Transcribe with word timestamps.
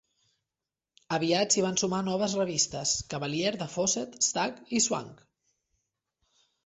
Aviat 1.17 1.55
s'hi 1.57 1.65
van 1.65 1.77
sumar 1.81 1.99
noves 2.07 2.35
revistes: 2.39 2.93
"Cavalier" 3.13 3.51
de 3.63 3.69
Fawcett, 3.75 4.17
"Stag" 4.29 4.59
i 4.79 4.83
"Swank". 4.87 5.21